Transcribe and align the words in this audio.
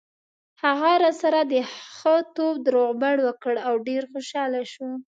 هغه 0.63 0.91
راسره 1.03 1.41
ښه 1.97 2.15
تود 2.35 2.61
روغبړ 2.75 3.15
وکړ 3.27 3.53
او 3.67 3.73
ډېر 3.87 4.03
خوشاله 4.11 4.61
شو. 4.73 4.89